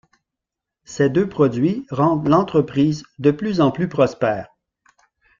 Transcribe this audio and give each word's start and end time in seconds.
Ces 0.83 1.11
deux 1.11 1.29
produits 1.29 1.85
rendent 1.91 2.27
l'entreprise 2.27 3.03
de 3.19 3.29
plus 3.29 3.61
en 3.61 3.69
plus 3.69 3.87
prospère. 3.87 4.49